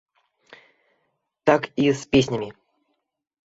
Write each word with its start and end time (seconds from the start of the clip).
Так 1.51 1.69
і 1.85 1.87
з 2.03 2.13
песнямі. 2.13 2.49